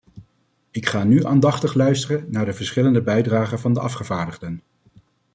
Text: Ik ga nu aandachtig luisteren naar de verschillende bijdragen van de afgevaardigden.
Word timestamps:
Ik 0.71 0.85
ga 0.87 1.03
nu 1.03 1.25
aandachtig 1.25 1.73
luisteren 1.73 2.25
naar 2.31 2.45
de 2.45 2.53
verschillende 2.53 3.01
bijdragen 3.01 3.59
van 3.59 3.73
de 3.73 3.79
afgevaardigden. 3.79 4.61